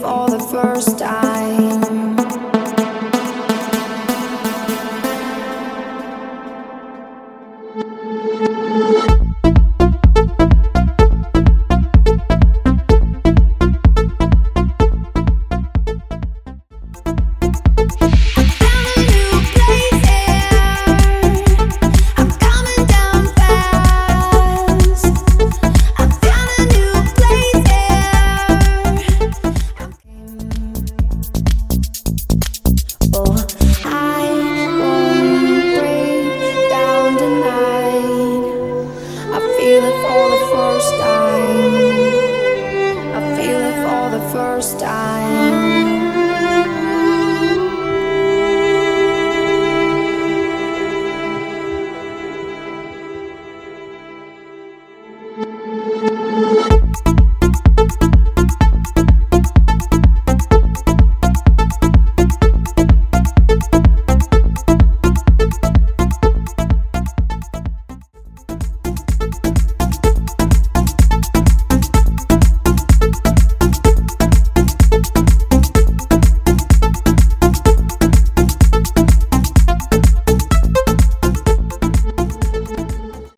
[0.00, 1.25] for the first time.
[40.06, 41.96] for the first time.
[43.18, 45.15] I feel it for the first time.